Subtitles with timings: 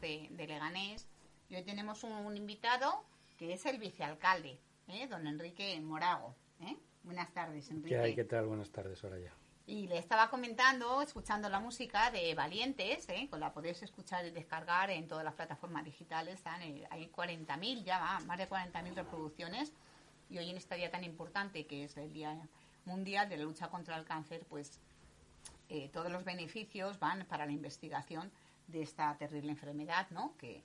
[0.00, 1.06] vecinos de, de Leganés.
[1.48, 3.04] Y hoy tenemos un, invitado
[3.38, 4.58] que es el vicealcalde,
[4.88, 5.06] ¿eh?
[5.08, 6.34] don Enrique Morago.
[6.60, 6.76] ¿eh?
[7.02, 7.88] Buenas tardes, Enrique.
[7.88, 8.14] ¿Qué hay?
[8.14, 8.46] ¿Qué tal?
[8.46, 9.32] Buenas tardes, ahora ya.
[9.66, 13.28] Y le estaba comentando, escuchando la música de Valientes, ¿eh?
[13.30, 16.34] con la podéis escuchar y descargar en todas las plataformas digitales.
[16.34, 19.72] Están, hay 40.000 ya, va, más de 40.000 reproducciones.
[20.28, 22.36] Y hoy en este día tan importante, que es el Día
[22.84, 24.80] Mundial de la Lucha contra el Cáncer, pues
[25.68, 28.30] eh, todos los beneficios van para la investigación
[28.70, 30.36] de esta terrible enfermedad, ¿no?
[30.36, 30.62] Que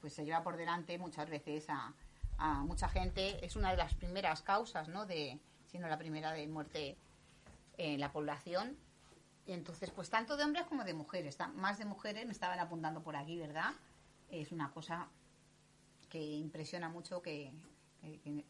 [0.00, 1.94] pues se lleva por delante muchas veces a,
[2.64, 3.44] mucha gente.
[3.44, 5.04] Es una de las primeras causas, ¿no?
[5.04, 6.96] De, sino la primera de muerte
[7.76, 8.78] en la población.
[9.46, 13.02] Y entonces, pues tanto de hombres como de mujeres, más de mujeres me estaban apuntando
[13.02, 13.72] por aquí, ¿verdad?
[14.30, 15.08] Es una cosa
[16.08, 17.52] que impresiona mucho que,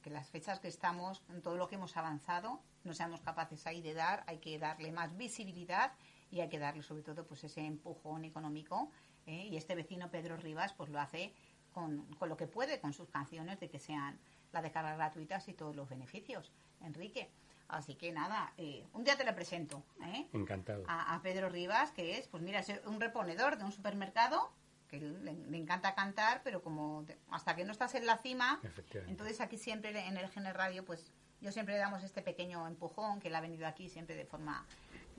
[0.03, 3.83] que, las fechas que estamos, en todo lo que hemos avanzado, no seamos capaces ahí
[3.83, 5.92] de dar, hay que darle más visibilidad
[6.31, 8.91] y hay que darle sobre todo pues ese empujón económico.
[9.27, 9.48] ¿eh?
[9.50, 11.33] Y este vecino Pedro Rivas pues lo hace
[11.73, 14.19] con, con, lo que puede, con sus canciones, de que sean
[14.53, 16.53] las descargas gratuitas y todos los beneficios.
[16.81, 17.31] Enrique.
[17.69, 19.84] Así que nada, eh, un día te lo presento.
[20.03, 20.27] ¿eh?
[20.33, 20.83] Encantado.
[20.89, 24.53] A, Pedro Rivas, que es, pues mira, es un reponedor de un supermercado
[24.89, 28.61] que le, encanta cantar, pero como hasta que no estás en la cima,
[29.06, 33.20] entonces aquí siempre en el Gener Radio, pues yo siempre le damos este pequeño empujón,
[33.20, 34.67] que él ha venido aquí siempre de forma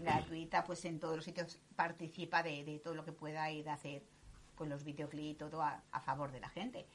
[0.02, 4.04] gratuita, pues en todos los sitios participa de, todo lo que pueda y de hacer
[4.56, 6.86] pues los videoclips, todo a, favor de la gente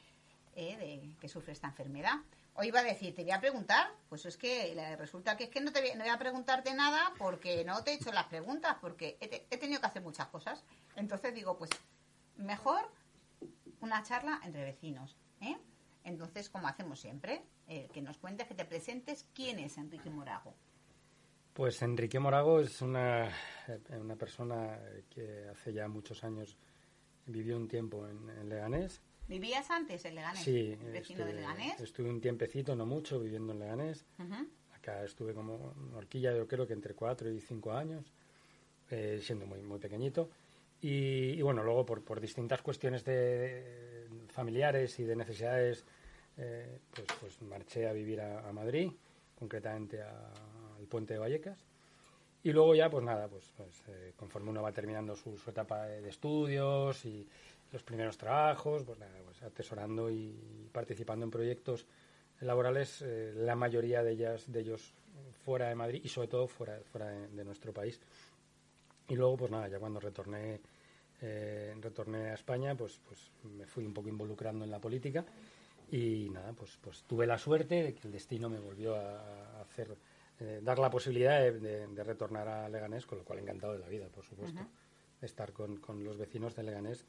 [0.55, 0.77] ¿eh?
[0.77, 2.17] de, que sufre esta enfermedad.
[2.55, 5.61] Hoy iba a decir, te voy a preguntar, pues es que resulta que es que
[5.61, 8.77] no te voy, no voy a preguntarte nada porque no te he hecho las preguntas,
[8.81, 10.65] porque he, tenido que hacer muchas cosas.
[10.95, 11.71] Entonces digo, pues
[12.37, 12.91] mejor
[13.81, 15.17] una charla entre vecinos.
[15.43, 15.59] ¿eh?
[16.05, 20.55] Entonces, como hacemos siempre, eh, que nos cuentes, que te presentes, ¿quién es Enrique Morago?
[21.57, 23.31] Pues Enrique Morago es una,
[23.99, 26.57] una persona que hace ya muchos años
[27.25, 30.43] vivió un tiempo en, en Leganés ¿Vivías antes en Leganés?
[30.43, 30.77] Sí.
[30.93, 31.81] ¿Vecino de Leganés?
[31.81, 34.05] Estuve un tiempecito, no mucho, viviendo en Leganés.
[34.73, 38.13] Acá estuve como horquilla, yo creo que entre cuatro y cinco años,
[38.91, 40.31] eh, siendo muy, muy pequeñito.
[40.81, 45.85] Y, bueno, luego por, por distintas cuestiones de, familiares y de necesidades,
[46.37, 48.93] eh, pues, pues marché a vivir a, Madrid,
[49.37, 50.03] concretamente
[50.87, 51.59] al puente de Vallecas.
[52.45, 56.09] Y luego ya, pues nada, pues, pues eh, conforme uno va terminando su, etapa de
[56.09, 57.27] estudios y,
[57.73, 61.85] los primeros trabajos, pues, pues, atesorando y participando en proyectos
[62.41, 64.95] laborales, eh, la mayoría de ellas, de ellos
[65.45, 68.01] fuera de Madrid y sobre todo fuera, fuera de, nuestro país.
[69.09, 70.61] Y luego, pues nada, ya cuando retorné,
[71.21, 75.25] eh, retorné a España, pues, pues me fui un poco involucrando en la política
[75.91, 79.97] y nada, pues, pues tuve la suerte de que el destino me volvió a hacer,
[80.41, 84.09] eh, dar la posibilidad de, retornar a Leganés, con lo cual encantado de la vida,
[84.09, 84.61] por supuesto,
[85.23, 87.07] estar con, con los vecinos de Leganés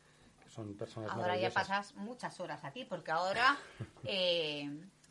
[0.50, 3.58] son personas Ahora ya pasas muchas horas aquí, porque ahora
[4.04, 4.70] eh,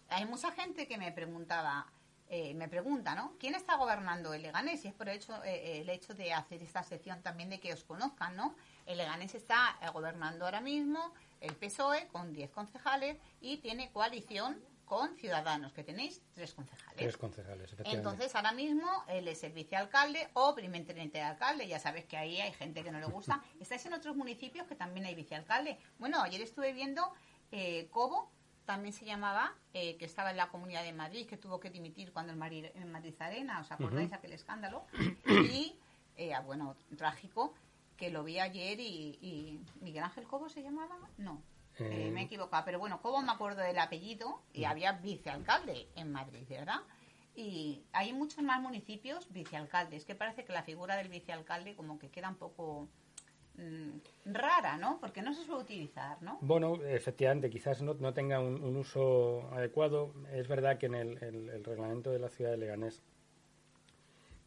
[0.08, 1.86] hay mucha gente que me preguntaba,
[2.28, 3.34] eh, me pregunta, ¿no?
[3.38, 4.84] ¿Quién está gobernando el Leganés?
[4.84, 7.84] Y es por hecho, eh, el hecho de hacer esta sección también de que os
[7.84, 8.56] conozcan, ¿no?
[8.86, 15.16] El Leganés está gobernando ahora mismo el PSOE con 10 concejales y tiene coalición con
[15.16, 16.96] Ciudadanos, que tenéis tres concejales.
[16.96, 17.96] Tres concejales, efectivamente.
[17.96, 21.66] Entonces, ahora mismo él es el vicealcalde o primer teniente de alcalde.
[21.66, 23.42] Ya sabes que ahí hay gente que no le gusta.
[23.60, 25.78] Estáis en otros municipios que también hay vicealcalde.
[25.98, 27.12] Bueno, ayer estuve viendo
[27.50, 28.30] eh, Cobo,
[28.64, 32.12] también se llamaba, eh, que estaba en la Comunidad de Madrid, que tuvo que dimitir
[32.12, 34.86] cuando el Madrid, en Madrid Arena, ¿os acordáis aquel escándalo?
[35.52, 35.76] Y,
[36.16, 37.54] eh, ah, bueno, trágico,
[37.96, 41.42] que lo vi ayer y, y Miguel Ángel Cobo se llamaba, no,
[41.78, 44.42] eh, me he equivocado, pero bueno, ¿cómo me acuerdo del apellido?
[44.52, 44.66] Y mm.
[44.66, 46.80] había vicealcalde en Madrid, ¿verdad?
[47.34, 52.08] Y hay muchos más municipios vicealcaldes, que parece que la figura del vicealcalde como que
[52.08, 52.88] queda un poco
[53.58, 54.98] mm, rara, ¿no?
[55.00, 56.38] Porque no se suele utilizar, ¿no?
[56.40, 60.14] Bueno, efectivamente, quizás no, no tenga un, uso adecuado.
[60.32, 63.02] Es verdad que en el, reglamento de la ciudad de Leganés,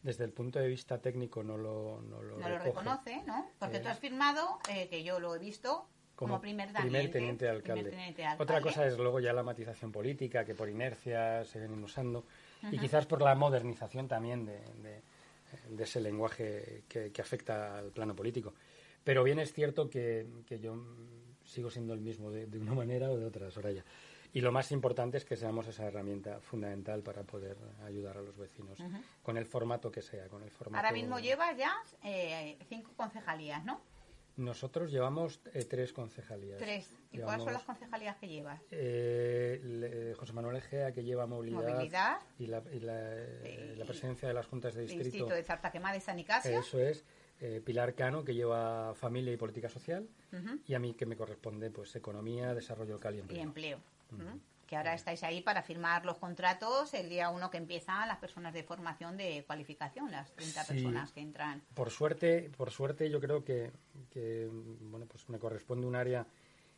[0.01, 3.47] desde el punto de vista técnico, no lo, no lo, no lo reconoce, ¿no?
[3.59, 5.87] Porque tú has firmado, eh, que yo lo he visto,
[6.19, 8.13] como, primer, teniente, alcalde.
[8.39, 12.25] Otra cosa es luego ya la matización política, que por inercia se vienen usando,
[12.69, 15.01] y quizás por la modernización también de,
[15.81, 18.53] ese lenguaje que, afecta al plano político.
[19.01, 20.27] Pero bien es cierto que,
[20.61, 20.75] yo
[21.45, 23.85] sigo siendo el mismo de, una manera o de otra, Soraya.
[24.33, 27.55] Y lo más importante es que seamos esa herramienta fundamental para poder
[27.85, 28.77] ayudar a los vecinos,
[29.23, 30.85] con el formato que sea, con el formato...
[30.85, 33.79] Ahora mismo lleva ya eh, cinco concejalías, ¿no?
[34.39, 36.57] Nosotros llevamos eh, tres concejalías.
[36.59, 36.89] Tres.
[37.11, 38.61] ¿Y cuáles son las concejalías que llevas?
[38.71, 42.21] Eh, José Manuel Egea, que lleva movilidad.
[42.37, 45.03] Y, la, y la, presidencia de las juntas de distrito.
[45.03, 46.57] Distrito de Zartaquemada y San Nicasio.
[46.57, 47.03] Eso es.
[47.41, 50.07] eh, Pilar Cano, que lleva familia y política social,
[50.65, 53.39] y a mí que me corresponde pues economía, desarrollo local y empleo.
[53.39, 53.79] Y empleo.
[54.69, 58.53] Que ahora estáis ahí para firmar los contratos el día uno que empiezan las personas
[58.53, 61.63] de formación de cualificación, las 30 personas que entran.
[61.73, 63.71] Por suerte, por suerte yo creo que,
[64.81, 66.23] bueno, pues me corresponde un área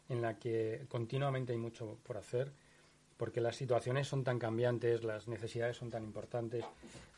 [0.07, 2.53] en la que continuamente hay mucho por hacer
[3.17, 6.63] porque las situaciones son tan cambiantes, las necesidades son tan importantes,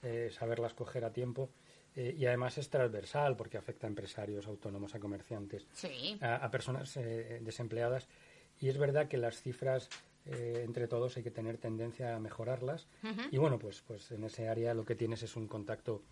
[0.01, 1.51] eh, saberlas coger a tiempo
[1.95, 5.67] eh, y además es transversal porque afecta a empresarios, autónomos, a comerciantes,
[6.19, 8.07] a, personas eh, desempleadas.
[8.59, 9.87] Y es verdad que las cifras
[10.25, 12.87] eh, entre todos hay que tener tendencia a mejorarlas.
[13.31, 16.03] Y bueno, pues, pues en ese área lo que tienes es un contacto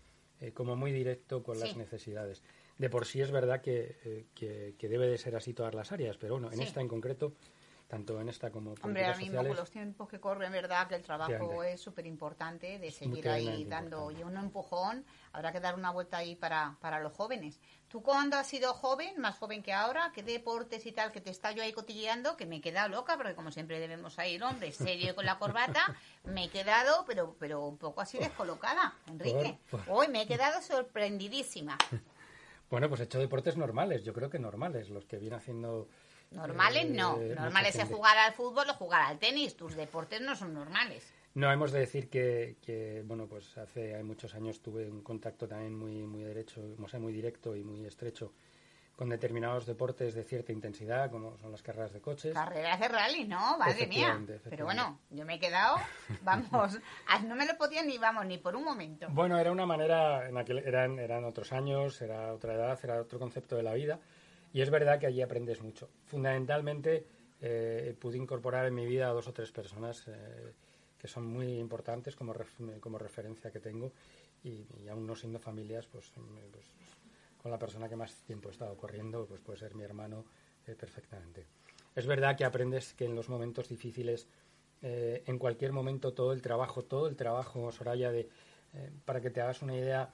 [0.54, 2.42] como muy directo con las necesidades.
[2.76, 6.34] De por sí es verdad que, que, debe de ser así todas las áreas, pero
[6.34, 7.34] bueno, en esta en concreto
[7.92, 11.02] tanto en esta como Hombre, ahora mismo con los tiempos que corren, verdad que el
[11.02, 15.04] trabajo es súper importante de seguir ahí dando y un empujón.
[15.34, 17.60] Habrá que dar una vuelta ahí para, para los jóvenes.
[17.88, 21.28] Tú cuando has sido joven, más joven que ahora, qué deportes y tal, que te
[21.28, 24.72] está yo ahí cotilleando, que me he quedado loca, porque como siempre debemos ir, hombre,
[24.72, 25.94] serio con la corbata,
[26.24, 29.58] me he quedado, pero, pero un poco así descolocada, Enrique.
[29.88, 31.76] Hoy me he quedado sorprendidísima.
[32.72, 35.88] Bueno, pues he hecho deportes normales, yo creo que normales, los que viene haciendo
[36.34, 37.20] Normales no.
[37.20, 39.56] Eh, normales es jugar al fútbol o jugar al tenis.
[39.56, 41.12] Tus deportes no son normales.
[41.34, 46.02] No, hemos de decir que, bueno, pues hace muchos años tuve un contacto también muy,
[46.06, 46.60] muy derecho,
[46.98, 48.32] muy directo y muy estrecho
[48.96, 52.34] con determinados deportes de cierta intensidad, como son las carreras de coches.
[52.34, 53.58] Carreras de rally, ¿no?
[53.58, 54.20] Madre mía.
[54.48, 55.76] Pero bueno, yo me he quedado,
[56.22, 56.78] vamos,
[57.26, 59.06] no me lo podía ni, vamos, ni por un momento.
[59.10, 63.18] Bueno, era una manera, en aquel, eran, eran otros años, era otra edad, era otro
[63.18, 63.98] concepto de la vida.
[64.52, 65.88] Y es verdad que allí aprendes mucho.
[66.06, 67.04] Fundamentalmente
[67.40, 70.52] eh, pude incorporar en mi vida a dos o tres personas eh,
[70.98, 72.34] que son muy importantes como,
[72.80, 73.92] como referencia que tengo
[74.44, 76.12] y, aún no siendo familias, pues,
[76.52, 76.66] pues,
[77.40, 80.24] con la persona que más tiempo he estado corriendo, pues puede ser mi hermano
[80.66, 81.46] eh, perfectamente.
[81.94, 84.26] Es verdad que aprendes que en los momentos difíciles,
[84.80, 88.28] en cualquier momento todo el trabajo, todo el trabajo, Soraya, de,
[89.04, 90.10] para que te hagas una idea,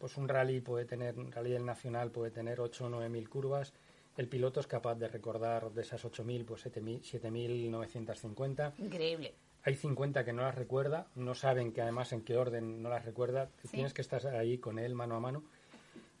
[0.00, 3.28] pues un rally puede tener, un rally del nacional puede tener 8 o 9 mil
[3.28, 3.74] curvas.
[4.16, 8.72] El piloto es capaz de recordar de esas 8.000, pues 7.950.
[8.78, 9.34] Increíble.
[9.62, 13.04] Hay 50 que no las recuerda, no saben que además en qué orden no las
[13.04, 13.50] recuerda.
[13.70, 15.44] Tienes que estar ahí con él mano a mano.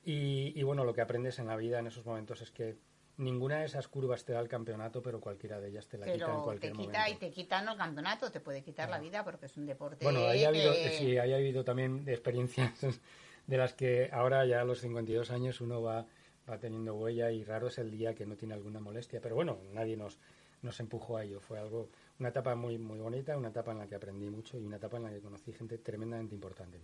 [0.04, 2.76] Y, y, bueno, lo que aprendes en la vida en esos momentos es que
[3.16, 6.34] ninguna de esas curvas te da el campeonato, pero cualquiera de ellas te la quita
[6.34, 9.46] en cualquier te quita y te quitan el campeonato, te puede quitar la vida porque
[9.46, 10.04] es un deporte.
[10.04, 13.00] Bueno, ahí ha habido, sí, ahí ha habido también experiencias
[13.46, 16.06] de las que ahora ya a los 52 años uno va,
[16.48, 19.20] va teniendo huella y raro es el día que no tiene alguna molestia.
[19.20, 20.18] Pero bueno, nadie nos,
[20.62, 21.40] nos empujó a ello.
[21.40, 21.88] Fue algo,
[22.18, 24.96] una etapa muy, muy bonita, una etapa en la que aprendí mucho y una etapa
[24.98, 26.80] en la que conocí gente tremendamente importante.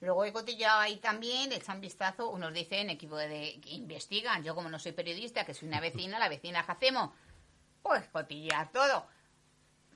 [0.00, 4.42] Luego he cotillado ahí también, echan vistazo, unos dicen equipo de que investigan.
[4.42, 7.10] Yo como no soy periodista, que soy una vecina, la vecina que hacemos,
[7.82, 9.06] pues cotillar todo.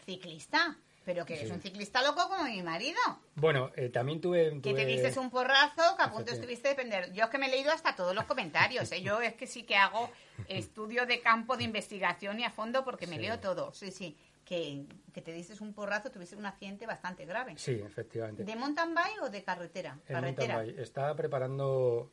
[0.05, 2.99] Ciclista, pero que es un ciclista loco como mi marido.
[3.35, 7.11] Bueno, eh, también tuve, Que te diste un porrazo, que a punto estuviste de depender.
[7.15, 8.93] Yo es que me he leído hasta todos los comentarios.
[8.93, 9.01] ¿eh?
[9.01, 10.11] Yo es que sí que hago
[10.49, 13.73] estudio de campo de investigación y a fondo porque me leo todo.
[13.73, 14.19] Sí, sí.
[14.45, 14.85] Que,
[15.15, 17.55] que, te diste un porrazo, tuviste un accidente bastante grave.
[17.57, 18.45] Sí, efectivamente.
[18.45, 19.99] ¿De mountain bike o de carretera?
[20.07, 20.63] carretera.
[20.63, 22.11] Estaba preparando,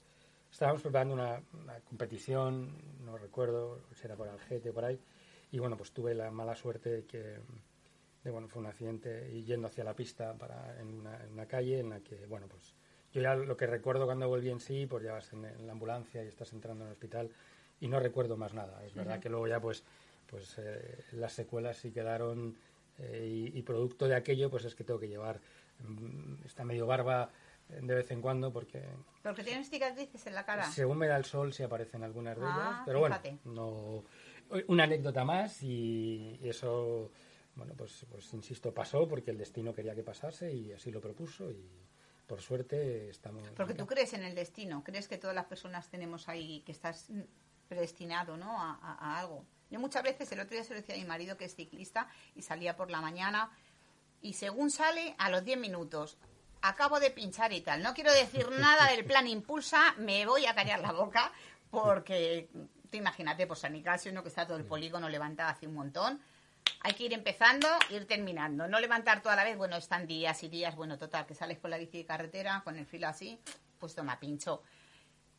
[0.50, 4.98] estábamos preparando una, una, competición, no recuerdo si era por Algete o por ahí,
[5.52, 7.40] y bueno, pues tuve la mala suerte de que
[8.32, 11.00] bueno, fue un accidente y yendo hacia la pista para, en,
[11.32, 12.74] una, calle en la que, bueno, pues
[13.14, 16.24] yo ya lo que recuerdo cuando volví en sí, pues ya vas en, la ambulancia
[16.24, 17.30] y estás entrando en el hospital
[17.80, 18.84] y no recuerdo más nada.
[18.84, 19.84] Es verdad que luego ya pues,
[20.28, 22.56] pues eh, las secuelas sí quedaron
[23.00, 25.40] eh, y, producto de aquello pues es que tengo que llevar
[25.88, 27.30] mm, esta medio barba
[27.70, 28.84] de vez en cuando porque...
[29.22, 30.66] Porque tienes cicatrices en la cara.
[30.72, 34.04] Según me da el sol sí aparecen algunas de ellas, ah, pero bueno, no...
[34.68, 37.12] Una anécdota más y eso
[37.56, 41.50] bueno, pues, pues insisto, pasó porque el destino quería que pasase y así lo propuso
[41.50, 41.70] y
[42.28, 43.50] por suerte estamos...
[43.56, 47.10] Porque tú crees en el destino, crees que todas las personas tenemos ahí, que estás
[47.68, 48.60] predestinado, ¿no?
[48.60, 49.46] A, algo.
[49.70, 52.08] Yo muchas veces, el otro día se lo decía a mi marido que es ciclista
[52.36, 53.52] y salía por la mañana
[54.22, 56.18] y según sale, a los 10 minutos,
[56.62, 57.82] acabo de pinchar y tal.
[57.82, 61.32] No quiero decir nada del plan impulsa, me voy a callar la boca
[61.72, 62.50] porque,
[62.90, 64.24] tú imagínate, pues San Nicasio, ¿no?
[64.24, 66.20] Que está todo el polígono levantado hace un montón
[66.82, 68.68] hay que ir empezando, ir terminando.
[68.68, 71.72] No levantar toda la vez, bueno, están días y días, bueno, total, que sales con
[71.72, 73.40] la bici de carretera, con el filo así,
[73.80, 74.62] pues toma pincho.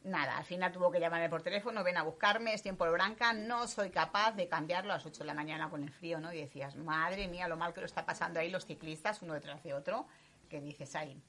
[0.03, 3.67] Nada, al final tuvo que llamarme por teléfono, ven a buscarme, estoy en Polobranca, no
[3.67, 6.33] soy capaz de cambiarlo a las 8 de la mañana con el frío, ¿no?
[6.33, 9.63] Y decías, madre mía, lo mal que lo está pasando ahí los ciclistas, uno detrás
[9.65, 10.07] de otro,
[10.49, 11.21] que dices ahí,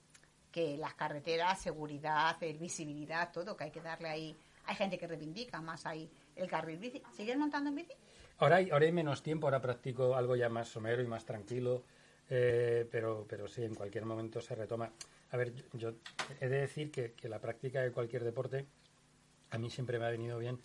[0.51, 4.36] que las carreteras, seguridad, visibilidad, todo, que hay que darle ahí.
[4.66, 7.01] Hay gente que reivindica más ahí el carril bici.
[7.16, 7.94] ¿Sigues montando en bici?
[8.39, 11.84] Ahora hay, ahora hay menos tiempo, ahora practico algo ya más somero y más tranquilo,
[12.29, 14.91] eh, pero, pero sí, en cualquier momento se retoma.
[15.32, 15.94] A ver, yo
[16.39, 18.65] he de decir que, que la práctica de cualquier deporte
[19.50, 20.60] a mí siempre me ha venido bien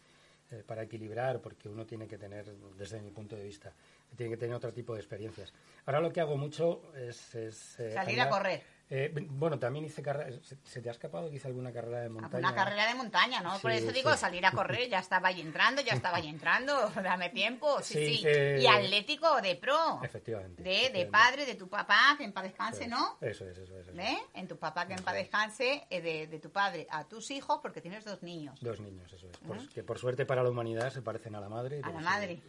[0.50, 2.45] eh, para equilibrar, porque uno tiene que tener,
[2.76, 3.73] desde mi punto de vista,
[4.17, 5.52] tiene que tener otro tipo de experiencias.
[5.87, 7.35] Ahora lo que hago mucho es...
[7.35, 8.62] Eh, Salir a correr.
[8.94, 10.38] Eh, bueno, también hice carrera.
[10.42, 12.50] ¿Se, te ha escapado que hice alguna carrera de montaña?
[12.50, 13.58] Una carrera de montaña, ¿no?
[13.58, 17.30] Por eso digo, salir a correr, ya estaba ahí entrando, ya estaba ahí entrando, dame
[17.30, 18.22] tiempo, sí, sí.
[18.26, 19.99] Eh, y Atlético de pro.
[20.02, 20.62] Efectivamente.
[20.62, 23.16] De, de padre, de tu papá, que en paz descanse, ¿no?
[23.22, 23.88] Eso es, eso es.
[23.96, 24.18] ¿Eh?
[24.34, 27.80] En tu papá, que en paz descanse, de, de, tu padre a tus hijos, porque
[27.80, 28.61] tienes dos niños.
[28.61, 29.40] Dos niños, eso es.
[29.42, 29.68] ¿Mm?
[29.68, 31.80] que por suerte para la humanidad se parecen a la madre.
[31.82, 32.42] A la madre.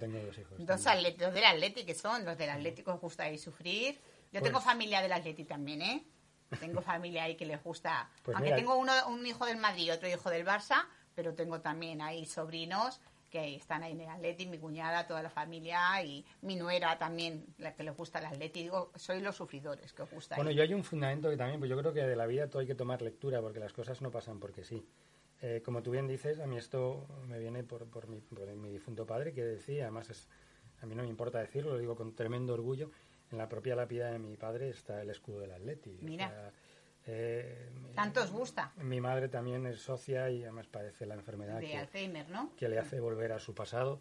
[0.00, 0.56] tengo, dos hijos.
[0.66, 3.98] Dos del Atlético, que son los del Atlético, os gusta sufrir.
[4.36, 6.04] Yo tengo pues familia del Atlético también, ¿eh?
[6.60, 8.08] Tengo familia ahí que les gusta.
[8.22, 11.60] Pues Aunque tengo uno, un hijo del Madrid y otro hijo del Barça, pero tengo
[11.60, 13.00] también ahí sobrinos
[13.30, 17.44] que están ahí en el Atleti, mi cuñada, toda la familia y mi nuera también,
[17.58, 18.62] la que les gusta el Atleti.
[18.62, 20.36] Digo, soy los sufridores que os gusta.
[20.36, 22.60] Bueno, yo hay un fundamento que también, pues yo creo que de la vida todo
[22.60, 24.86] hay que tomar lectura porque las cosas no pasan porque sí.
[25.42, 28.70] Eh, como tú bien dices, a mí esto me viene por, por, mi, por mi
[28.70, 30.28] difunto padre que decía, además es,
[30.80, 32.90] a mí no me importa decirlo, lo digo con tremendo orgullo,
[33.30, 35.98] en la propia lápida de mi padre está el escudo del Atleti.
[36.02, 36.52] Mira.
[37.08, 38.72] Eh, ¿Tanto os gusta?
[38.78, 42.52] Mi madre también es socia y además padece la enfermedad de Alzheimer, ¿no?
[42.56, 44.00] que le hace volver a su pasado.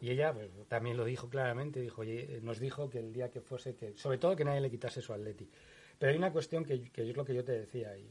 [0.00, 2.02] Y ella pues, también lo dijo claramente, dijo,
[2.40, 5.12] nos dijo que el día que fuese, que sobre todo que nadie le quitase su
[5.12, 5.50] Atleti.
[5.98, 8.08] Pero hay una cuestión que, que es lo que yo te decía y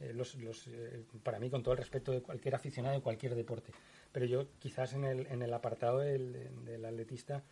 [0.00, 3.34] eh, los, los, eh, para mí con todo el respeto de cualquier aficionado de cualquier
[3.34, 3.72] deporte.
[4.10, 7.42] Pero yo quizás en el, en el apartado del, del atletista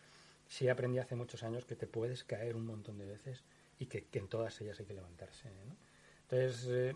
[0.53, 3.43] sí aprendí hace muchos años que te puedes caer un montón de veces
[3.79, 5.49] y que, en todas ellas hay que levantarse.
[6.29, 6.93] Entonces, eh,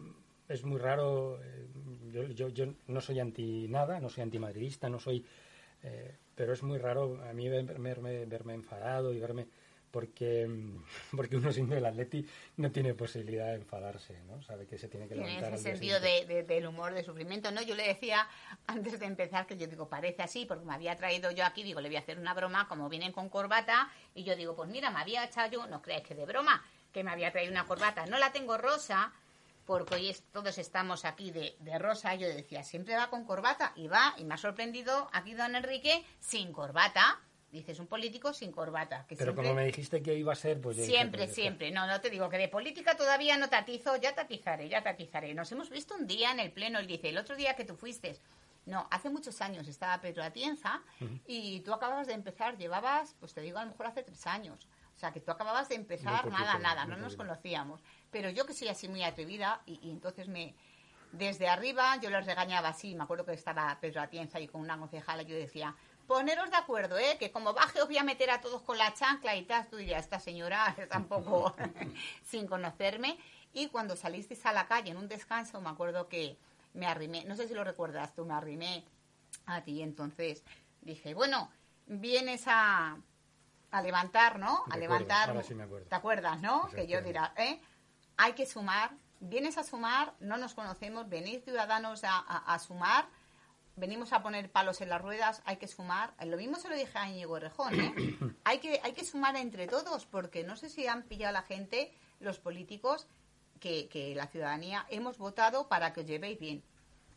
[0.48, 1.68] es muy raro, eh,
[2.14, 5.26] yo, yo, yo, no soy anti nada, no soy antimadridista, no soy...
[5.82, 9.48] Eh, pero es muy raro a mí verme, verme enfadado y verme
[9.91, 10.48] porque,
[11.15, 12.25] porque uno siendo el atleti
[12.58, 14.41] no tiene posibilidad de enfadarse, ¿no?
[14.41, 15.50] Sabe que se tiene que levantar.
[15.50, 17.62] En ese sentido de, del humor, de sufrimiento, ¿no?
[17.62, 18.27] Yo le decía
[18.67, 21.82] antes de empezar que yo digo, parece así, porque me había traído yo aquí, digo,
[21.82, 24.91] le voy a hacer una broma, como vienen con corbata, y yo digo, pues mira,
[24.91, 28.06] me había echado yo, no crees que de broma, que me había traído una corbata,
[28.06, 29.13] no la tengo rosa,
[29.65, 33.88] porque hoy todos estamos aquí de, de, rosa, yo decía, siempre va con corbata, y
[33.88, 37.20] va, y me ha sorprendido aquí don Enrique sin corbata,
[37.51, 39.06] Dices, un político sin corbata.
[39.08, 40.75] Que Pero como me dijiste que iba a ser, pues...
[40.77, 41.72] Siempre, pues siempre.
[41.72, 44.84] No, no te digo que de política todavía no te atizo, ya te atizaré, ya
[44.84, 45.34] te atizaré.
[45.34, 47.77] Nos hemos visto un día en el pleno, él dice, el otro día que tú
[47.77, 48.20] fuiste,
[48.68, 50.82] no, hace muchos años estaba Pedro Atienza
[51.25, 54.68] y tú acababas de empezar, llevabas, pues te digo, a lo mejor hace tres años.
[54.94, 57.82] O sea, que tú acababas de empezar, nada, nada, no nos conocíamos.
[58.12, 60.54] Pero yo que soy así muy atrevida y, y entonces me...
[61.13, 64.77] Desde arriba yo les regañaba así, me acuerdo que estaba Pedro Atienza y con una
[64.77, 65.74] concejala yo decía,
[66.08, 67.18] poneros de acuerdo, ¿eh?
[67.20, 69.68] Que como baje os voy a meter a todos con la chancla y tal.
[69.68, 71.56] Tú dirías, esta señora tampoco
[72.24, 73.20] sin conocerme.
[73.54, 76.38] Y cuando salisteis a la calle en un descanso, me acuerdo que
[76.74, 78.86] me arrimé, no sé si lo recuerdas tú, me arrimé
[79.46, 79.82] a ti.
[79.82, 80.44] Entonces
[80.82, 81.52] dije, bueno,
[81.86, 82.98] vienes a,
[83.72, 84.64] a levantar, ¿no?
[84.70, 85.34] a levantar.
[85.90, 86.70] ¿Te acuerdas, no?
[86.70, 87.60] Que yo dirá, ¿eh?
[88.18, 88.92] Hay que sumar.
[89.20, 93.08] Vienes a sumar, no nos conocemos, venís ciudadanos a, a sumar
[93.77, 96.13] venimos a poner palos en las ruedas, hay que sumar.
[96.25, 97.93] Lo mismo se lo dije a Íñigo Rejón, ¿eh?
[98.43, 101.43] hay, que, hay que sumar entre todos, porque no sé si han pillado a la
[101.43, 103.07] gente, los políticos,
[103.60, 106.63] que, que la ciudadanía hemos votado para que os llevéis bien.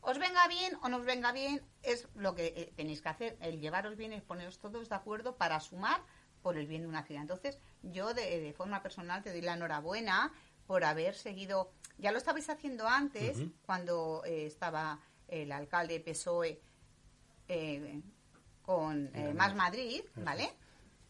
[0.02, 3.36] Os venga bien o no os venga bien, es lo que eh, tenéis que hacer.
[3.40, 6.02] El llevaros bien es poneros todos de acuerdo para sumar
[6.42, 7.22] por el bien de una ciudad.
[7.22, 10.32] Entonces, yo de, forma personal te doy la enhorabuena
[10.66, 11.72] por haber seguido.
[11.98, 15.00] Ya lo estabais haciendo antes, cuando eh, estaba
[15.30, 16.60] el alcalde PSOE
[17.48, 18.00] eh,
[18.62, 20.52] con eh, Más Madrid, ¿vale?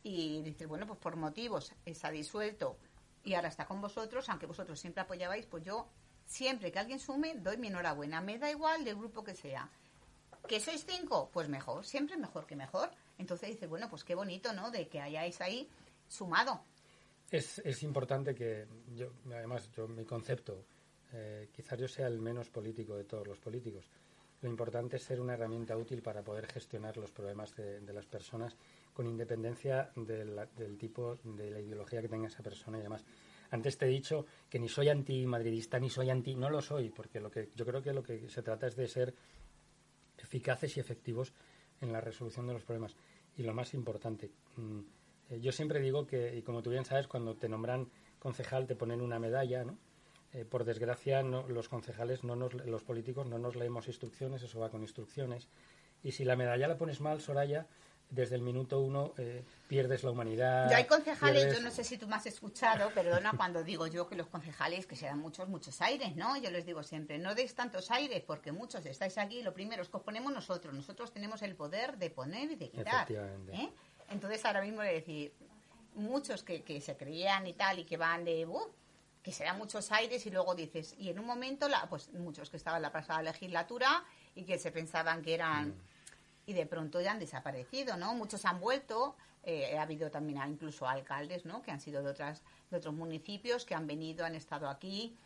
[0.02, 2.76] Y dice, bueno, pues por motivos está disuelto
[3.24, 5.88] y ahora está con vosotros, aunque vosotros siempre apoyabais, pues yo
[6.24, 8.20] siempre que alguien sume, doy mi enhorabuena.
[8.20, 9.68] Me da igual del grupo que sea.
[10.48, 11.28] ¿Que sois cinco?
[11.32, 12.90] Pues mejor, siempre mejor que mejor.
[13.18, 14.70] Entonces dice, bueno, pues qué bonito, ¿no?
[14.70, 15.68] De que hayáis ahí
[16.08, 16.64] sumado.
[17.30, 20.64] Es, es importante que, yo, además, yo mi concepto,
[21.12, 23.88] eh, quizás yo sea el menos político de todos los políticos,
[24.42, 28.56] lo importante es ser una herramienta útil para poder gestionar los problemas de, las personas
[28.94, 33.04] con independencia del tipo de la ideología que tenga esa persona y demás.
[33.50, 37.20] Antes te he dicho que ni soy antimadridista ni soy anti, no lo soy, porque
[37.20, 39.14] lo que yo creo que lo que se trata es de ser
[40.18, 41.32] eficaces y efectivos
[41.80, 42.96] en la resolución de los problemas.
[43.36, 44.80] Y lo más importante, mm,
[45.30, 48.76] eh, yo siempre digo que, y como tú bien sabes, cuando te nombran concejal te
[48.76, 49.78] ponen una medalla, ¿no?
[50.32, 54.70] Eh, por desgracia, los concejales, no nos, los políticos, no nos leemos instrucciones, eso va
[54.70, 55.48] con instrucciones.
[56.02, 57.66] Y si la medalla la pones mal, Soraya,
[58.10, 60.70] desde el minuto uno eh, pierdes la humanidad.
[60.70, 64.08] Yo hay concejales, yo no sé si tú me has escuchado, perdona cuando digo yo
[64.08, 66.36] que los concejales, que se dan muchos, muchos aires, ¿no?
[66.36, 69.88] Yo les digo siempre, no deis tantos aires porque muchos estáis aquí, lo primero es
[69.88, 73.10] que os ponemos nosotros, nosotros tenemos el poder de poner y de quitar.
[73.10, 73.70] ¿eh?
[74.10, 75.32] Entonces ahora mismo le decir,
[75.94, 78.72] muchos que, que, se creían y tal y que van de, uh,
[79.22, 82.56] que se muchos aires y luego dices, y en un momento, la, pues muchos que
[82.56, 85.68] estaban en la pasada legislatura y que se pensaban que eran...
[85.68, 85.74] Mm
[86.50, 88.12] y de pronto ya han desaparecido, ¿no?
[88.14, 91.62] Muchos han vuelto, eh, ha habido también incluso alcaldes, ¿no?
[91.62, 95.16] Que han sido de, otras, de otros municipios, que han venido, han estado aquí,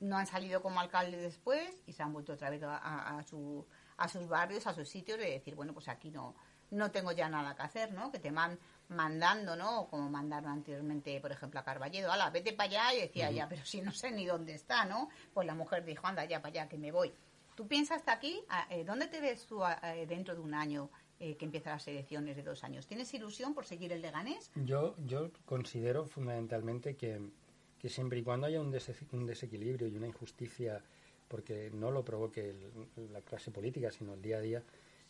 [0.00, 3.64] no han salido como alcaldes después y se han vuelto otra vez a, a, su,
[3.96, 6.34] a sus barrios, a sus sitios de decir, bueno, pues aquí no,
[6.70, 8.10] no tengo ya nada que hacer, ¿no?
[8.10, 9.86] Que te van mandando, ¿no?
[9.88, 13.64] Como mandaron anteriormente, por ejemplo, a Carballedo, ala, vete para allá, y decía, ya, pero
[13.64, 15.08] si no sé ni dónde está, ¿no?
[15.32, 17.12] Pues la mujer dijo, anda, ya para allá, que me voy.
[17.54, 18.42] ¿Tú piensas hasta aquí?
[18.48, 20.90] Ah, eh, ¿Dónde te ves tú ah, eh, dentro de un año
[21.20, 22.86] eh, que empiezan las elecciones de dos años?
[22.86, 24.50] ¿Tienes ilusión por seguir el Leganés?
[24.56, 27.20] Yo, yo considero fundamentalmente que,
[27.88, 30.82] siempre y cuando haya un, desequilibrio y una injusticia,
[31.28, 32.54] porque no lo provoque
[33.12, 34.62] la clase política, sino el día a día,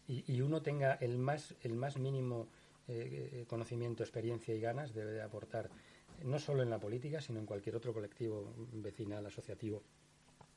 [0.09, 2.49] y, uno tenga el más, el más mínimo
[3.47, 5.71] conocimiento, experiencia y ganas, debe de aportar
[6.23, 9.83] no solo en la política, sino en cualquier otro colectivo vecinal, asociativo,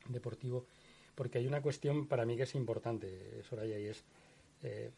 [0.08, 0.66] deportivo,
[1.14, 4.04] porque hay una cuestión para mí que es importante, Soraya, y es
[4.62, 4.90] eh,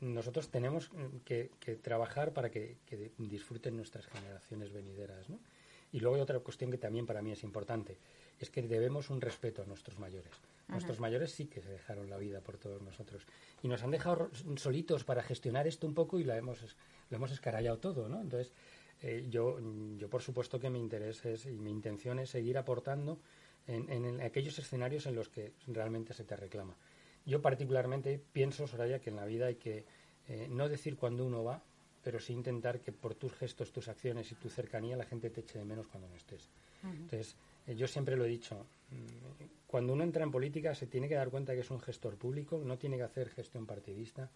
[0.00, 0.90] nosotros tenemos
[1.24, 1.50] que,
[1.82, 2.76] trabajar para que,
[3.18, 5.28] disfruten nuestras generaciones venideras.
[5.28, 5.38] ¿no?
[5.92, 7.96] Y luego hay otra cuestión que también para mí es importante,
[8.38, 10.32] es que debemos un respeto a nuestros mayores.
[10.70, 13.26] Nuestros mayores sí que se dejaron la vida por todos nosotros
[13.62, 16.76] y nos han dejado solitos para gestionar esto un poco y lo hemos,
[17.10, 18.08] lo hemos escarallado todo.
[18.08, 18.20] ¿no?
[18.20, 18.52] Entonces,
[19.02, 19.58] eh, yo,
[19.96, 23.18] yo por supuesto que mi interés es, y mi intención es seguir aportando
[23.66, 26.74] en, aquellos escenarios en los que realmente se te reclama.
[27.26, 29.84] Yo particularmente pienso, Soraya, que en la vida hay que
[30.28, 31.62] eh, no decir cuándo uno va,
[32.02, 35.40] pero sí intentar que por tus gestos, tus acciones y tu cercanía la gente te
[35.40, 36.48] eche de menos cuando no estés.
[36.82, 38.66] Entonces, eh, yo siempre lo he dicho,
[39.66, 42.60] cuando uno entra en política se tiene que dar cuenta que es un gestor público,
[42.64, 44.28] no tiene que hacer gestión partidista,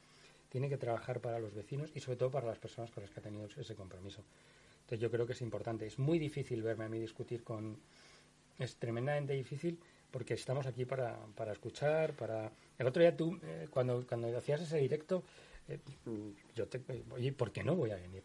[0.48, 3.20] tiene que trabajar para los vecinos y sobre todo para las personas con las que
[3.20, 4.22] ha tenido ese compromiso.
[4.82, 5.86] Entonces yo creo que es importante.
[5.86, 7.78] Es muy difícil verme a mí discutir con,
[8.58, 9.78] es tremendamente difícil
[10.10, 12.52] porque estamos aquí para, para escuchar, para...
[12.78, 15.24] El otro día tú, eh, cuando, cuando hacías ese directo,
[15.66, 15.80] eh,
[16.54, 16.80] yo te...
[17.10, 18.22] Oye, ¿por qué no voy a venir?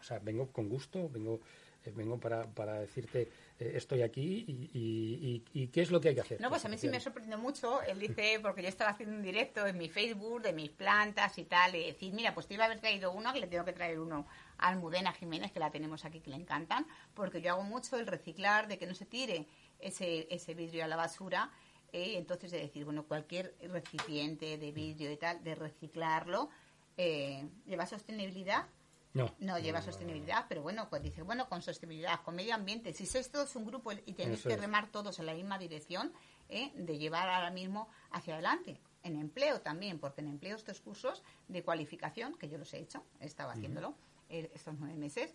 [0.00, 1.40] O sea, vengo con gusto, vengo
[1.86, 6.40] vengo para, para decirte estoy aquí y, y, qué es lo que hay que hacer.
[6.40, 7.82] No, pues a mí sí me sorprendió mucho.
[7.82, 11.44] Él dice, porque yo estaba haciendo un directo en mi Facebook de mis plantas y
[11.44, 13.72] tal, y decir, mira, pues te iba a haber traído uno, que le tengo que
[13.72, 14.26] traer uno
[14.58, 18.06] a Almudena Jiménez, que la tenemos aquí, que le encantan, porque yo hago mucho el
[18.06, 19.46] reciclar, de que no se tire
[19.78, 21.50] ese, ese vidrio a la basura.
[21.92, 26.48] Eh, entonces, de decir, bueno, cualquier recipiente de vidrio y tal, de reciclarlo,
[26.96, 28.66] eh, lleva sostenibilidad.
[29.12, 29.34] No.
[29.40, 32.92] No lleva sostenibilidad, pero bueno, pues dice, bueno, con sostenibilidad, con medio ambiente.
[32.92, 36.12] Si sois todos un grupo y tenéis que remar todos en la misma dirección,
[36.48, 38.80] eh, de llevar ahora mismo hacia adelante.
[39.02, 43.04] En empleo también, porque en empleo estos cursos de cualificación, que yo los he hecho,
[43.20, 43.94] he estado haciéndolo
[44.28, 45.34] estos nueve meses,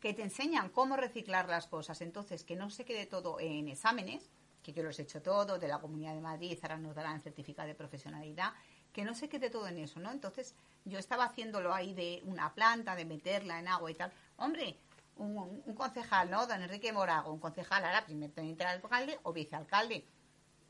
[0.00, 2.02] que te enseñan cómo reciclar las cosas.
[2.02, 4.30] Entonces, que no se quede todo en exámenes,
[4.62, 7.68] que yo los he hecho todo, de la Comunidad de Madrid, ahora nos darán certificado
[7.68, 8.52] de profesionalidad,
[8.94, 10.12] que no se quede todo en eso, ¿no?
[10.12, 10.54] Entonces,
[10.84, 14.12] yo estaba haciéndolo ahí de una planta, de meterla en agua y tal.
[14.36, 14.78] Hombre,
[15.16, 16.46] un, concejal, ¿no?
[16.46, 20.06] Don Enrique Morago, un concejal, ahora primer teniente alcalde o vicealcalde,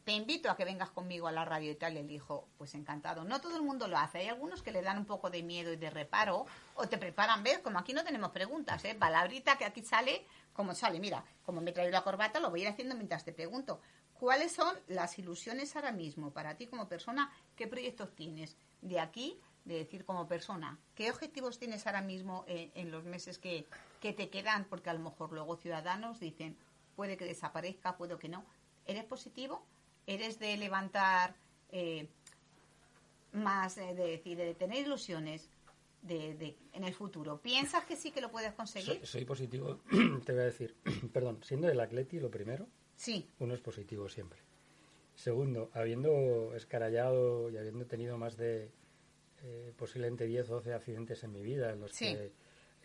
[0.04, 1.98] te invito a que vengas conmigo a la radio y tal.
[1.98, 3.24] Él dijo, pues encantado.
[3.24, 4.18] No todo el mundo lo hace.
[4.18, 7.42] Hay algunos que le dan un poco de miedo y de reparo o te preparan,
[7.42, 8.94] ver, como aquí no tenemos preguntas, ¿eh?
[8.94, 10.98] Palabrita que aquí sale, como sale.
[10.98, 13.80] Mira, como me he traído la corbata, lo voy a ir haciendo mientras te pregunto.
[14.24, 17.30] ¿Cuáles son las ilusiones ahora mismo para ti como persona?
[17.56, 20.78] ¿Qué proyectos tienes de aquí, de decir como persona?
[20.94, 23.66] ¿Qué objetivos tienes ahora mismo en, los meses que,
[24.00, 24.64] que te quedan?
[24.64, 26.56] Porque a lo mejor luego ciudadanos dicen,
[26.96, 28.46] puede que desaparezca, puede que no.
[28.86, 29.66] ¿Eres positivo?
[30.06, 31.36] eres de levantar
[31.70, 32.08] eh,
[33.32, 35.50] más, eh, de decir, de tener ilusiones
[36.00, 37.42] de, en el futuro.
[37.42, 39.06] ¿Piensas que sí que lo puedes conseguir?
[39.06, 39.80] Soy, positivo,
[40.24, 40.74] te voy a decir,
[41.12, 43.28] perdón, siendo del Atleti lo primero, sí.
[43.38, 44.40] uno es positivo siempre.
[45.14, 48.70] Segundo, habiendo escarallado y habiendo tenido más de
[49.42, 52.32] eh, posiblemente 10 o 12 accidentes en mi vida, en los que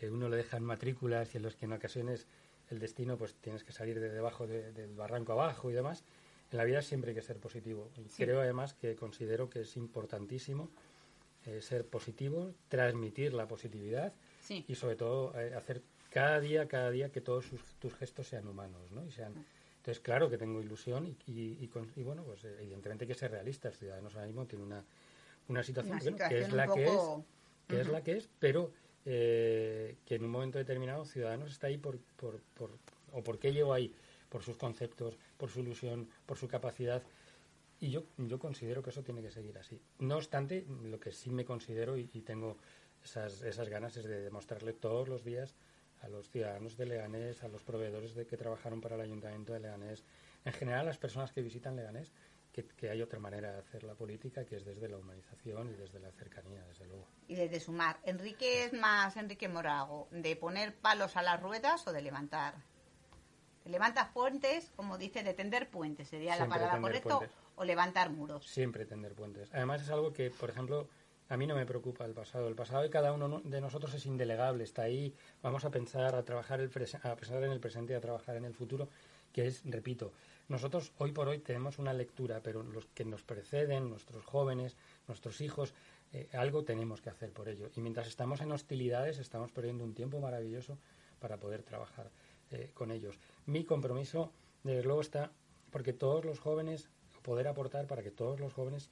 [0.09, 2.27] uno le dejan matrículas y en los que en ocasiones
[2.69, 6.03] el destino pues tienes que salir de debajo del barranco abajo y demás,
[6.51, 7.91] en la vida siempre hay que ser positivo.
[7.97, 10.69] Y creo además que considero que es importantísimo
[11.45, 14.13] eh, ser positivo, transmitir la positividad
[14.49, 17.45] y sobre todo eh, hacer cada día, cada día que todos
[17.79, 19.05] tus gestos sean humanos, ¿no?
[19.05, 19.45] Y sean,
[19.89, 21.57] entonces claro que tengo ilusión y,
[21.95, 23.75] y, bueno, pues eh, evidentemente hay que ser realistas.
[23.75, 24.85] Ciudadanos ahora mismo tiene una,
[25.47, 26.91] una situación, que es la que es,
[27.67, 28.71] que es la que es, pero
[29.05, 32.69] eh, que en un momento determinado Ciudadanos está ahí por, por, por,
[33.13, 33.91] o por qué llego ahí,
[34.29, 37.01] por sus conceptos, por su ilusión, por su capacidad.
[37.79, 39.81] Y yo, yo considero que eso tiene que seguir así.
[39.97, 42.57] No obstante, lo que sí me considero y, y tengo
[43.03, 45.55] esas, esas ganas es de demostrarle todos los días
[46.01, 49.59] a los ciudadanos de Leganés, a los proveedores de que trabajaron para el Ayuntamiento de
[49.59, 50.03] Leganés,
[50.45, 52.13] en general a las personas que visitan Leganés,
[52.51, 55.99] que, hay otra manera de hacer la política que es desde la humanización y desde
[55.99, 57.07] la cercanía, desde luego.
[57.27, 57.99] Y desde sumar.
[58.03, 62.55] ¿Enrique es más Enrique Morago, de poner palos a las ruedas o de levantar?
[63.63, 67.19] ¿De levantar puentes, como dice, de tender puentes, sería la palabra correcta,
[67.55, 68.47] o levantar muros?
[68.47, 69.53] Siempre tender puentes.
[69.53, 70.89] Además es algo que, por ejemplo,
[71.29, 72.47] a mí no me preocupa el pasado.
[72.47, 75.13] El pasado de cada uno de nosotros es indelegable, está ahí.
[75.43, 78.45] Vamos a pensar, a trabajar el a pensar en el presente y a trabajar en
[78.45, 78.89] el futuro,
[79.31, 80.11] que es, repito,
[80.47, 84.75] nosotros hoy por hoy tenemos una lectura, pero los que nos preceden, nuestros jóvenes,
[85.07, 85.75] nuestros hijos,
[86.11, 87.69] eh, algo tenemos que hacer por ello.
[87.75, 90.79] Y mientras estamos en hostilidades, estamos perdiendo un tiempo maravilloso
[91.19, 92.09] para poder trabajar
[92.49, 93.19] eh, con ellos.
[93.45, 94.31] Mi compromiso,
[94.63, 95.31] desde luego, está
[95.69, 96.89] porque todos los jóvenes,
[97.21, 98.89] poder aportar para que todos los jóvenes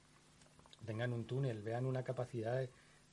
[0.84, 2.70] tengan un túnel, vean una capacidad de,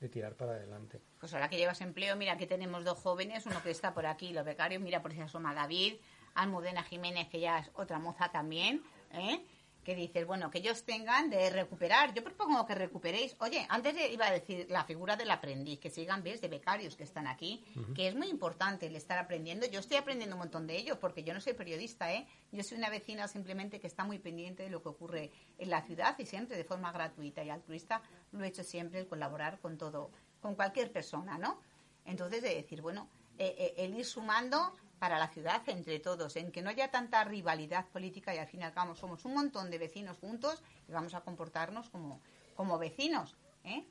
[0.10, 1.02] tirar para adelante.
[1.20, 4.34] Pues ahora que llevas empleo, mira que tenemos dos jóvenes, uno que está por aquí,
[4.34, 5.96] los becarios, mira por si asoma David,
[6.36, 9.44] Almudena Jiménez, que ya es otra moza también, ¿eh?
[9.86, 12.12] Que dices, bueno, que ellos tengan de recuperar.
[12.16, 13.36] Yo propongo que recuperéis.
[13.40, 17.04] Oye, antes iba a decir la figura del aprendiz, que sigan, ves, de becarios que
[17.04, 17.64] están aquí,
[17.96, 19.68] que es muy importante el estar aprendiendo.
[19.68, 22.28] Yo estoy aprendiendo un montón de ello, porque yo no soy periodista, ¿eh?
[22.52, 25.84] Yo soy una vecina simplemente que está muy pendiente de lo que ocurre en la
[25.84, 29.78] ciudad y siempre de forma gratuita y altruista lo he hecho siempre, el colaborar con
[29.78, 30.10] todo,
[30.42, 31.60] con cualquier persona, ¿no?
[32.06, 36.52] Entonces, de decir, bueno, eh, eh, el ir sumando para la ciudad entre todos, en
[36.52, 39.70] que no haya tanta rivalidad política y al fin y al cabo somos un montón
[39.70, 42.22] de vecinos juntos y vamos a comportarnos como,
[42.56, 43.36] como vecinos.
[43.64, 43.86] ¿eh?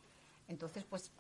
[0.49, 1.13] Entonces, pues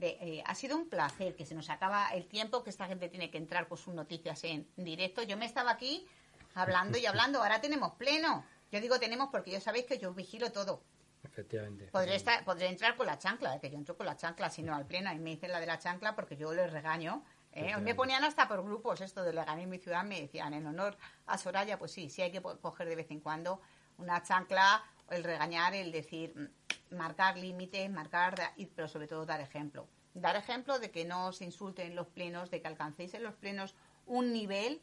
[0.00, 3.30] eh, ha sido un placer que se nos acaba el tiempo, que esta gente tiene
[3.30, 5.22] que entrar con sus noticias en directo.
[5.22, 6.06] Yo me estaba aquí
[6.54, 8.44] hablando y hablando, ahora tenemos pleno.
[8.70, 10.82] Yo digo tenemos porque ya sabéis que yo vigilo todo.
[11.22, 11.86] Efectivamente.
[11.86, 14.86] Podré, estar, podré entrar con la chancla, que yo entro con la chancla, sino al
[14.86, 15.12] pleno.
[15.12, 17.24] Y me dicen la de la chancla porque yo les regaño
[17.56, 17.74] ¿Eh?
[17.78, 21.38] me ponían hasta por grupos esto de en mi ciudad, me decían en honor a
[21.38, 23.62] Soraya, pues sí, sí hay que coger de vez en cuando
[23.96, 28.34] una chancla, el regañar, el decir, mm, marcar límites, marcar,
[28.74, 29.88] pero sobre todo dar ejemplo.
[30.12, 33.74] Dar ejemplo de que no se insulten los plenos, de que alcancéis en los plenos
[34.04, 34.82] un nivel.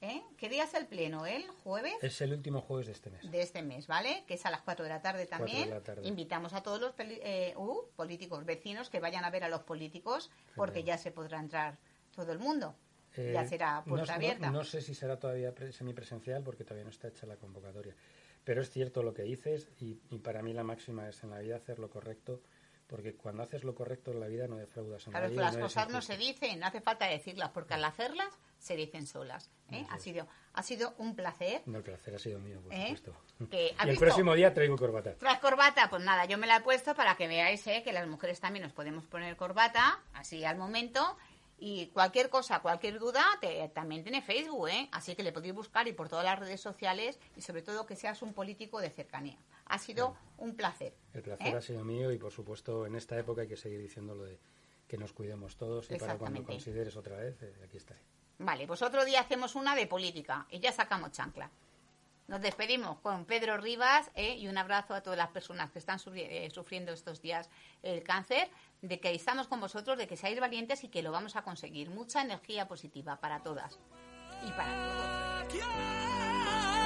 [0.00, 0.22] ¿eh?
[0.38, 1.26] ¿Qué día es el pleno?
[1.26, 1.94] ¿El jueves?
[2.00, 3.30] Es el último jueves de este mes.
[3.30, 4.24] De este mes, ¿vale?
[4.26, 5.74] Que es a las 4 de la tarde también.
[6.02, 10.30] Invitamos a todos los eh, uh, políticos vecinos que vayan a ver a los políticos
[10.56, 11.78] porque ya se podrá entrar
[12.14, 12.76] todo el mundo.
[13.16, 14.50] ya eh, será puerta no, abierta.
[14.50, 17.94] No, sé si será todavía semipresencial porque todavía no está hecha la convocatoria.
[18.44, 21.56] Pero es cierto lo que dices y, para mí la máxima es en la vida
[21.56, 22.42] hacer lo correcto
[22.86, 25.40] porque cuando haces lo correcto en la vida no defraudas a claro, nadie.
[25.40, 29.50] las cosas no se dicen, no hace falta decirlas porque al hacerlas se dicen solas.
[29.70, 29.86] ¿eh?
[29.90, 31.62] Ha, sido, ha sido un placer.
[31.66, 32.96] No, el placer ha sido mío, por ¿Eh?
[32.96, 33.16] supuesto.
[33.56, 35.14] y el próximo día traigo corbata.
[35.16, 35.88] ¿Tras corbata?
[35.90, 38.72] Pues nada, yo me la he puesto para que veáis que las mujeres también nos
[38.72, 41.16] podemos poner corbata, así al momento,
[41.66, 43.24] y cualquier cosa, cualquier duda,
[43.72, 44.86] también tiene Facebook, ¿eh?
[44.92, 47.96] Así que le podéis buscar y por todas las redes sociales y sobre todo que
[47.96, 49.38] seas un político de cercanía.
[49.64, 50.94] Ha sido un placer.
[51.14, 51.56] El placer ¿eh?
[51.56, 54.38] ha sido mío y por supuesto en esta época hay que seguir diciendo lo de
[54.86, 58.00] que nos cuidemos todos y para cuando consideres otra vez, eh, aquí estaré.
[58.36, 61.50] Vale, pues otro día hacemos una de política y ya sacamos chancla.
[62.26, 64.36] Nos despedimos con Pedro Rivas ¿eh?
[64.36, 67.50] y un abrazo a todas las personas que están sufriendo estos días
[67.82, 68.50] el cáncer
[68.84, 71.88] de que estamos con vosotros, de que seáis valientes y que lo vamos a conseguir.
[71.90, 73.78] Mucha energía positiva para todas
[74.46, 76.83] y para todos.